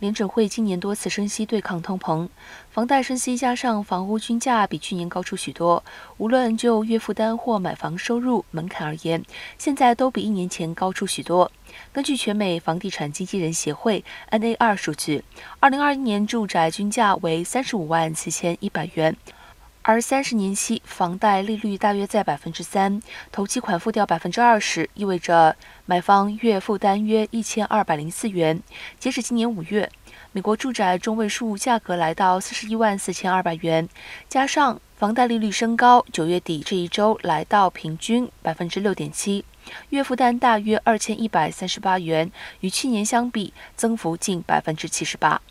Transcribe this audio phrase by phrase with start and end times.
[0.00, 2.28] 联准会今年多次升息对抗通膨，
[2.70, 5.82] 房贷升息加上房屋均价比去年高出许多，
[6.18, 9.22] 无论就月负担或买房收入门槛而言，
[9.56, 11.50] 现在都比一年前高出许多。
[11.92, 15.24] 根据全美房地产经纪人协会 （NAR） 数据，
[15.60, 19.16] 二零二一年住宅均价为三十五万七千一百元。
[19.86, 28.62] 而三十年期房贷利率大约在百分之三，头期款付掉百分之二十，意味着买方月负担约一千二百零四元。
[28.98, 29.90] 截止今年五月，
[30.32, 33.86] 美国住宅中位数价格来到四十一万四千二百元，
[34.26, 39.44] 加上房贷利率升高，九月底这一周来到平均百分之六点七，
[39.90, 45.42] 月负担大约二千一百三十八元，与去年相比增幅近百分之七十八。